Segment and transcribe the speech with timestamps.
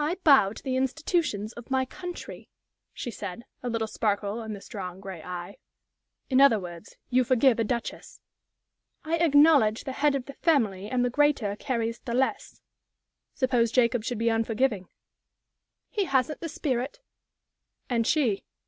[0.00, 2.48] "I bow to the institutions of my country,"
[2.92, 5.58] she said, a little sparkle in the strong, gray eye.
[6.28, 8.18] "In other words, you forgive a duchess?"
[9.04, 12.60] "I acknowledge the head of the family, and the greater carries the less."
[13.34, 14.88] "Suppose Jacob should be unforgiving?"
[15.90, 16.98] "He hasn't the spirit."
[17.88, 18.42] "And she?"